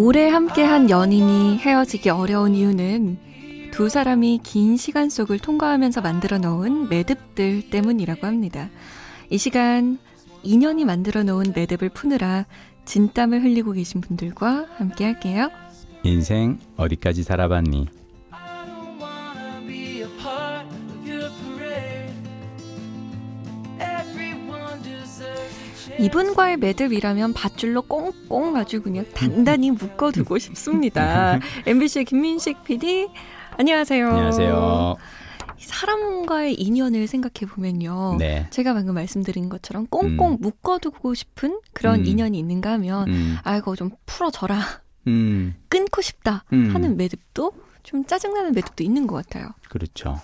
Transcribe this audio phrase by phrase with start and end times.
[0.00, 3.18] 오래 함께한 연인이 헤어지기 어려운 이유는
[3.72, 8.70] 두 사람이 긴 시간 속을 통과하면서 만들어 놓은 매듭들 때문이라고 합니다.
[9.28, 9.98] 이 시간
[10.44, 12.46] 인연이 만들어 놓은 매듭을 푸느라
[12.84, 15.50] 진땀을 흘리고 계신 분들과 함께 할게요.
[16.04, 17.88] 인생 어디까지 살아봤니?
[25.98, 31.40] 이분과의 매듭이라면 밧줄로 꽁꽁 아주 그냥 단단히 묶어두고 싶습니다.
[31.66, 33.08] MBC의 김민식 PD,
[33.56, 34.08] 안녕하세요.
[34.08, 34.96] 안녕하세요.
[35.58, 38.16] 사람과의 인연을 생각해 보면요.
[38.18, 38.46] 네.
[38.50, 40.36] 제가 방금 말씀드린 것처럼 꽁꽁 음.
[40.40, 42.04] 묶어두고 싶은 그런 음.
[42.06, 44.60] 인연이 있는가 하면, 음, 아이고, 좀 풀어져라.
[45.08, 46.44] 음, 끊고 싶다.
[46.52, 46.72] 음.
[46.74, 47.52] 하는 매듭도
[47.82, 49.48] 좀 짜증나는 매듭도 있는 것 같아요.
[49.68, 50.20] 그렇죠.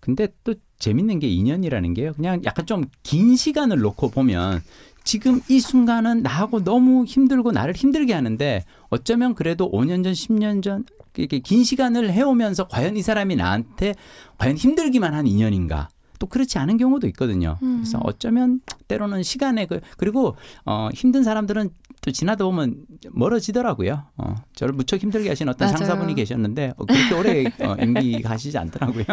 [0.00, 2.12] 근데 또 재밌는 게 인연이라는 게요.
[2.14, 4.62] 그냥 약간 좀 긴 시간을 놓고 보면
[5.04, 10.84] 지금 이 순간은 나하고 너무 힘들고 나를 힘들게 하는데 어쩌면 그래도 5년 전, 10년 전
[11.16, 13.94] 이렇게 긴 시간을 해오면서 과연 이 사람이 나한테
[14.38, 15.88] 과연 힘들기만 한 인연인가?
[16.18, 17.58] 또 그렇지 않은 경우도 있거든요.
[17.62, 17.78] 음.
[17.82, 22.76] 그래서 어쩌면 때로는 시간에 그 그리고 어 힘든 사람들은 또 지나다 보면
[23.10, 24.04] 멀어지더라고요.
[24.16, 25.78] 어 저를 무척 힘들게 하신 어떤 맞아요.
[25.78, 29.04] 상사분이 계셨는데 어, 그렇게 오래 어, MB 가시지 않더라고요.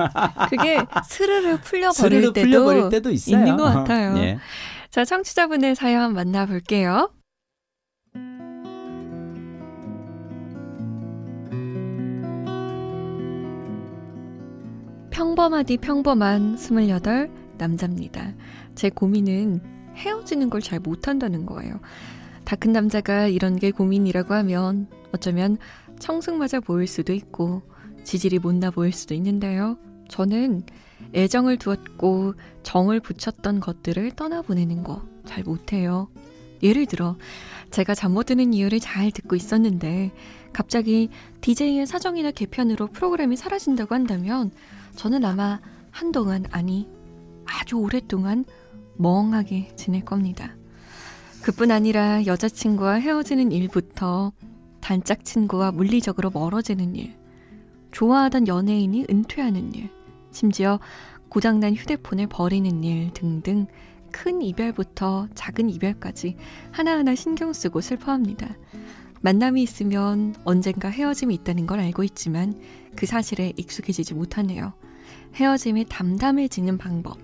[0.50, 3.38] 그게 스르르 풀려 버릴 스르르 때도, 때도 있어요.
[3.39, 4.17] 있는 것 같아요.
[4.17, 4.38] 예.
[4.92, 7.14] 자, 청취자분의 사연 만나볼게요.
[15.11, 18.33] 평범하디 평범한 28 남자입니다.
[18.75, 19.61] 제 고민은
[19.95, 21.80] 헤어지는 걸 잘 못한다는 거예요.
[22.45, 25.58] 다 큰 남자가 이런 게 고민이라고 하면 어쩌면
[26.00, 27.61] 청승맞아 보일 수도 있고
[28.03, 29.78] 지질이 못나 보일 수도 있는데요.
[30.12, 30.64] 저는
[31.16, 36.09] 애정을 두었고 정을 붙였던 것들을 떠나보내는 거 잘 못해요.
[36.62, 37.17] 예를 들어
[37.72, 40.11] 제가 잠 못 드는 이유를 잘 듣고 있었는데
[40.54, 44.52] 갑자기 DJ의 사정이나 개편으로 프로그램이 사라진다고 한다면
[44.95, 46.88] 저는 아마 한동안 아니
[47.45, 48.44] 아주 오랫동안
[48.98, 50.55] 멍하게 지낼 겁니다.
[51.42, 54.33] 그뿐 아니라 여자친구와 헤어지는 일부터
[54.82, 57.16] 단짝 친구와 물리적으로 멀어지는 일,
[57.92, 59.89] 좋아하던 연예인이 은퇴하는 일,
[60.31, 60.80] 심지어
[61.30, 63.67] 고장난 휴대폰을 버리는 일 등등
[64.11, 66.36] 큰 이별부터 작은 이별까지
[66.71, 68.58] 하나하나 신경 쓰고 슬퍼합니다.
[69.21, 72.59] 만남이 있으면 언젠가 헤어짐이 있다는 걸 알고 있지만
[72.95, 74.73] 그 사실에 익숙해지지 못하네요.
[75.36, 77.17] 헤어짐에 담담해지는 방법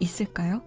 [0.00, 0.62] 있을까요?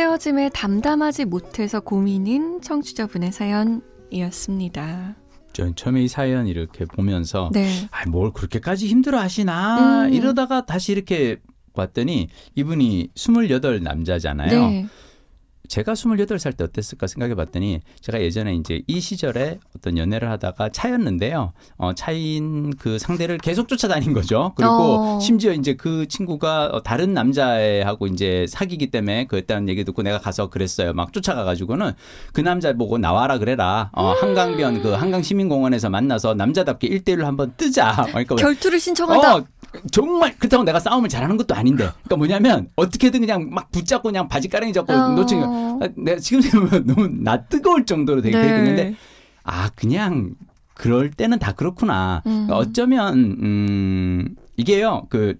[0.00, 5.14] 헤어짐에 담담하지 못해서 고민인 청취자분의 사연이었습니다.
[5.52, 7.68] 전 처음에 이 사연 이렇게 보면서 네.
[7.90, 10.12] 아, 뭘 그렇게까지 힘들어 하시나 음.
[10.14, 11.36] 이러다가 다시 이렇게
[11.74, 14.68] 봤더니 이분이 28 남자잖아요.
[14.68, 14.86] 네.
[15.70, 21.52] 제가 28살 때 어땠을까 생각해 봤더니 제가 예전에 이제 이 시절에 어떤 연애를 하다가 차였는데요.
[21.78, 24.52] 어, 차인 그 상대를 계속 쫓아다닌 거죠.
[24.56, 25.20] 그리고 어.
[25.20, 30.50] 심지어 이제 그 친구가 어, 다른 남자애하고 이제 사귀기 때문에 그랬다는 얘기 듣고 내가 가서
[30.50, 30.92] 그랬어요.
[30.92, 31.92] 막 쫓아가 가지고는
[32.32, 33.90] 그 남자 보고 나와라 그래라.
[33.92, 38.06] 어, 한강변 그 한강 시민공원에서 만나서 남자답게 1대1로 한번 뜨자.
[38.08, 39.36] 그러니까 결투를 신청하다.
[39.36, 39.44] 어,
[39.90, 41.88] 정말 그렇다고 내가 싸움을 잘하는 것도 아닌데.
[42.04, 45.14] 그러니까 뭐냐면 어떻게든 그냥 막 붙잡고 그냥 바지가랑이 잡고 어.
[45.14, 45.78] 거.
[45.80, 48.46] 아, 내가 지금 생각하면 너무 나 뜨거울 정도로 되게 네.
[48.46, 48.94] 됐는데
[49.44, 50.34] 아 그냥
[50.74, 52.22] 그럴 때는 다 그렇구나.
[52.26, 52.48] 음.
[52.50, 55.36] 어쩌면 음 이게요 그.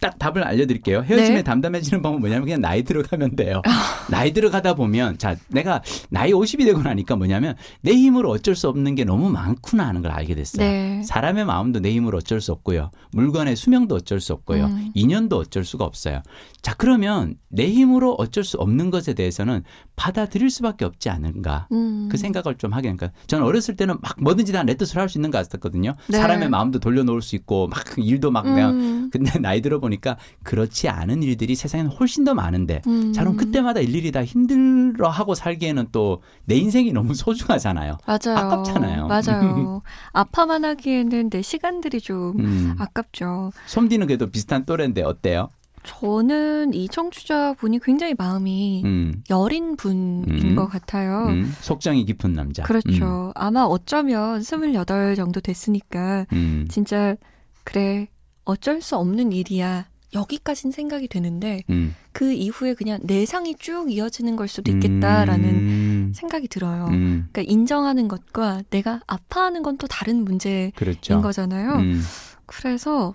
[0.00, 1.02] 딱 답을 알려드릴게요.
[1.02, 1.42] 헤어짐에 네.
[1.42, 3.62] 담담해지는 방법은 뭐냐면 그냥 나이 들어가면 돼요.
[3.64, 4.06] 아.
[4.10, 8.94] 나이 들어가다 보면 자 내가 나이 50이 되고 나니까 뭐냐면 내 힘으로 어쩔 수 없는
[8.94, 10.66] 게 너무 많구나 하는 걸 알게 됐어요.
[10.66, 11.02] 네.
[11.02, 12.90] 사람의 마음도 내 힘으로 어쩔 수 없고요.
[13.12, 14.66] 물건의 수명도 어쩔 수 없고요.
[14.66, 14.90] 음.
[14.94, 16.22] 인연도 어쩔 수가 없어요.
[16.62, 19.64] 자, 그러면 내 힘으로 어쩔 수 없는 것에 대해서는
[19.96, 21.68] 받아들일 수밖에 없지 않은가.
[21.72, 22.08] 음.
[22.10, 25.38] 그 생각을 좀 하게 하니까 저는 어렸을 때는 막 뭐든지 다내 뜻으로 할수 있는 것
[25.38, 25.94] 같았거든요.
[26.08, 26.16] 네.
[26.18, 29.10] 사람의 마음도 돌려놓을 수 있고 막 일도 막 내가 음.
[29.12, 33.12] 근데 나이 들어보니까 그렇지 않은 일들이 세상에는 훨씬 더 많은데 음.
[33.12, 37.98] 자, 그럼 그때마다 일일이 다 힘들어 하고 살기에는 또 내 인생이 너무 소중하잖아요.
[38.06, 38.36] 맞아요.
[38.38, 39.06] 아깝잖아요.
[39.06, 39.82] 맞아요.
[40.12, 42.74] 아파만 하기에는 내 시간들이 좀 음.
[42.78, 43.52] 아깝죠.
[43.66, 45.48] 솜디는 그래도 비슷한 또래인데 어때요?
[45.84, 50.54] 저는 이 청취자 분이 굉장히 마음이 음, 여린 분인 음.
[50.54, 51.26] 것 같아요.
[51.28, 52.62] 음, 속정이 깊은 남자.
[52.62, 53.32] 그렇죠.
[53.34, 57.16] 아마 어쩌면 28 정도 됐으니까 음, 음, 진짜
[57.64, 58.08] 그래
[58.44, 59.86] 어쩔 수 없는 일이야.
[60.14, 61.94] 여기까진 생각이 되는데 음.
[62.12, 66.84] 그 이후에 그냥 내상이 쭉 이어지는 걸 수도 있겠다라는 음, 생각이 들어요.
[66.90, 71.22] 음, 그러니까 인정하는 것과 내가 아파하는 건 또 다른 문제인 그렇죠.
[71.22, 71.76] 거잖아요.
[71.76, 72.02] 음,
[72.44, 73.14] 그래서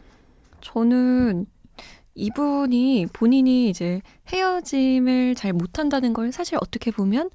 [0.61, 1.45] 저는
[2.17, 7.29] 이분이 본인이 이제 헤어짐을 잘 못한다는 걸 사실 어떻게 보면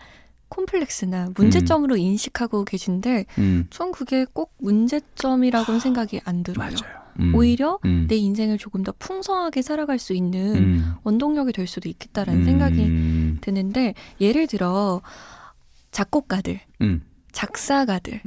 [0.49, 1.99] 콤플렉스나 문제점으로 음.
[1.99, 3.67] 인식하고 계신데 음.
[3.70, 6.69] 전 그게 꼭 문제점이라고는 생각이 안 들어요.
[6.69, 7.02] 맞아요.
[7.20, 7.34] 음.
[7.34, 8.06] 오히려 음.
[8.08, 10.94] 내 인생을 조금 더 풍성하게 살아갈 수 있는 음.
[11.05, 13.38] 원동력이 될 수도 있겠다라는 생각이 음.
[13.40, 15.00] 드는데 예를 들어
[15.90, 16.61] 작곡가들,
[17.32, 18.23] 작사가들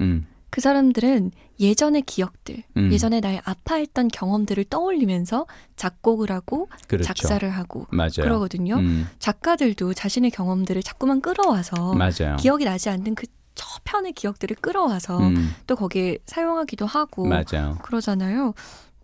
[0.56, 2.90] 그 사람들은 예전의 기억들, 음.
[2.90, 7.04] 예전에 나의 아파했던 경험들을 떠올리면서 작곡을 하고 그렇죠.
[7.04, 8.22] 작사를 하고 맞아요.
[8.22, 8.76] 그러거든요.
[8.76, 9.06] 음.
[9.20, 12.38] 작가들도 자신의 경험들을 자꾸만 끌어와서 맞아요.
[12.40, 15.54] 기억이 나지 않는 그 저편의 기억들을 끌어와서 음.
[15.68, 17.78] 또 거기에 사용하기도 하고 맞아요.
[17.82, 18.54] 그러잖아요.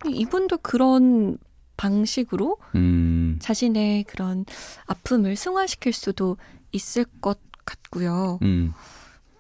[0.08, 1.38] 이분도 그런
[1.76, 3.40] 방식으로 음.
[3.42, 4.46] 자신의 그런
[4.86, 6.38] 아픔을 승화시킬 수도
[6.72, 8.40] 있을 것 같고요.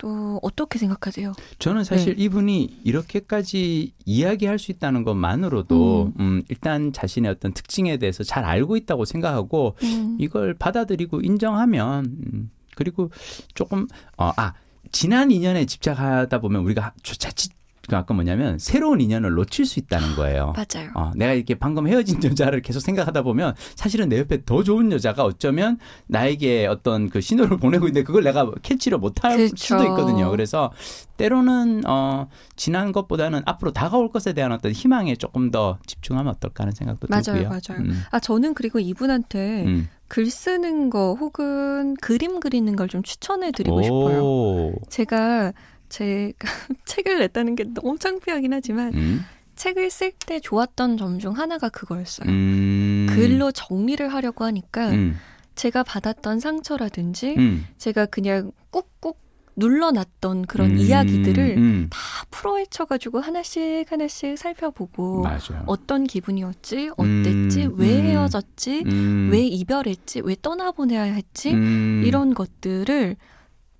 [0.03, 0.11] 음.
[0.11, 1.33] 또 어떻게 생각하세요?
[1.59, 2.23] 저는 사실 네.
[2.23, 6.21] 이분이 이렇게까지 이야기할 수 있다는 것만으로도 음.
[6.21, 10.17] 음, 일단 자신의 어떤 특징에 대해서 잘 알고 있다고 생각하고 음.
[10.19, 13.11] 이걸 받아들이고 인정하면 음, 그리고
[13.53, 13.87] 조금
[14.17, 14.53] 어, 아
[14.91, 17.51] 지난 인연에 집착하다 보면 우리가 자칫
[17.91, 20.53] 그 아까 뭐냐면 새로운 인연을 놓칠 수 있다는 거예요.
[20.55, 20.91] 맞아요.
[20.95, 25.25] 어, 내가 이렇게 방금 헤어진 여자를 계속 생각하다 보면 사실은 내 옆에 더 좋은 여자가
[25.25, 25.77] 어쩌면
[26.07, 29.55] 나에게 어떤 그 신호를 보내고 있는데 그걸 내가 캐치를 못할 그렇죠.
[29.57, 30.31] 수도 있거든요.
[30.31, 30.71] 그래서
[31.17, 36.71] 때로는 어 지난 것보다는 앞으로 다가올 것에 대한 어떤 희망에 조금 더 집중하면 어떨까 하는
[36.73, 37.49] 생각도 맞아요, 들고요.
[37.49, 37.81] 맞아요.
[37.81, 38.03] 음.
[38.11, 39.89] 아 저는 그리고 이분한테 음.
[40.07, 44.73] 글 쓰는 거 혹은 그림 그리는 걸 좀 추천해 드리고 싶어요.
[44.89, 45.51] 제가
[45.91, 46.33] 제가
[46.85, 49.25] 책을 냈다는 게 너무 창피하긴 하지만 음?
[49.55, 52.27] 책을 쓸 때 좋았던 점 중 하나가 그거였어요.
[52.29, 53.07] 음.
[53.11, 55.17] 글로 정리를 하려고 하니까 음.
[55.55, 57.67] 제가 받았던 상처라든지 음.
[57.77, 59.15] 제가 그냥 꾹꾹
[59.57, 60.77] 눌러놨던 그런 음.
[60.77, 61.87] 이야기들을 음.
[61.91, 61.99] 다
[62.31, 65.63] 풀어헤쳐가지고 하나씩 하나씩 살펴보고 맞아요.
[65.67, 68.85] 어떤 기분이었지, 어땠지, 왜 헤어졌지,
[69.29, 73.17] 왜 이별했지, 왜 떠나보내야 했지 이런 것들을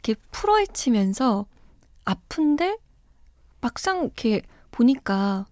[0.04, 1.46] 이렇게 풀어헤치면서
[2.06, 2.77] 아픈데
[3.62, 5.45] 막상 이렇게 보니까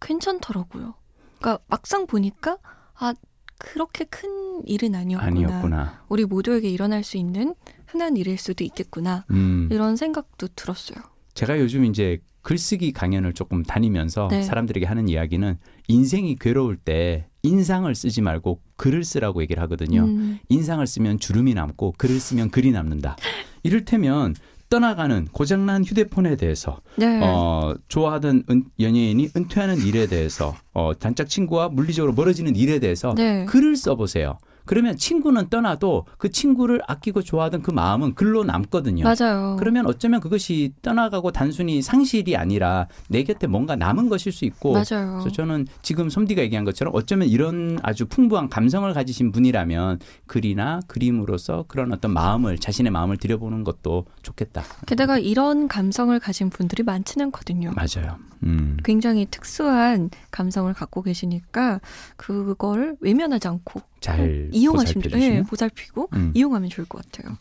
[0.00, 0.94] 괜찮더라고요.
[1.38, 2.58] 그러니까 막상 보니까
[2.94, 3.14] 아
[3.58, 5.26] 그렇게 큰 일은 아니었구나.
[5.30, 6.04] 아니었구나.
[6.08, 7.54] 우리 모두에게 일어날 수 있는
[7.86, 9.26] 흔한 일일 수도 있겠구나.
[9.30, 9.68] 음.
[9.70, 10.98] 이런 생각도 들었어요.
[11.34, 14.42] 제가 요즘 이제 글쓰기 강연을 조금 다니면서 네.
[14.42, 15.58] 사람들에게 하는 이야기는
[15.88, 20.04] 인생이 괴로울 때 인상을 쓰지 말고 글을 쓰라고 얘기를 하거든요.
[20.04, 20.38] 음.
[20.48, 23.16] 인상을 쓰면 주름이 남고 글을 쓰면 글이 남는다.
[23.62, 24.34] 이를테면
[24.70, 27.20] 떠나가는 고장난 휴대폰에 대해서 네.
[27.22, 33.44] 어, 좋아하던 은, 연예인이 은퇴하는 일에 대해서 어, 단짝 친구와 물리적으로 멀어지는 일에 대해서 네.
[33.46, 34.38] 글을 써보세요.
[34.70, 39.02] 그러면 친구는 떠나도 그 친구를 아끼고 좋아하던 그 마음은 글로 남거든요.
[39.02, 39.56] 맞아요.
[39.58, 44.74] 그러면 어쩌면 그것이 떠나가고 단순히 상실이 아니라 내 곁에 뭔가 남은 것일 수 있고.
[44.74, 45.18] 맞아요.
[45.18, 51.64] 그래서 저는 지금 섬디가 얘기한 것처럼 어쩌면 이런 아주 풍부한 감성을 가지신 분이라면 글이나 그림으로서
[51.66, 54.62] 그런 어떤 마음을 자신의 마음을 들여보는 것도 좋겠다.
[54.86, 57.72] 게다가 이런 감성을 가진 분들이 많지는 않거든요.
[57.74, 58.18] 맞아요.
[58.44, 58.76] 음.
[58.84, 61.80] 굉장히 특수한 감성을 갖고 계시니까
[62.16, 66.32] 그걸 외면하지 않고 잘 이용하시면 네, 보살피고 음.
[66.34, 67.36] 이용하면 좋을 것 같아요.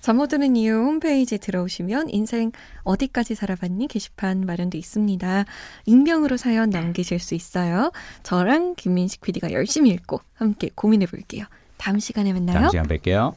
[0.00, 2.50] 잠 못 드는 이유 홈페이지에 들어오시면 인생
[2.82, 5.44] 어디까지 살아봤니 게시판 마련돼 있습니다.
[5.86, 7.92] 익명으로 사연 남기실 수 있어요.
[8.22, 11.44] 저랑 김민식 PD가 열심히 읽고 함께 고민해 볼게요.
[11.76, 12.58] 다음 시간에 만나요.
[12.58, 13.34] 다음 시간 뵐게요.